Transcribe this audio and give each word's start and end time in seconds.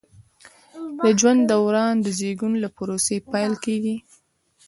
د 1.03 1.05
ژوند 1.19 1.41
دوران 1.51 1.95
د 2.01 2.07
زیږون 2.19 2.53
له 2.63 2.69
پروسې 2.77 3.17
پیل 3.31 3.53
کیږي. 3.65 3.97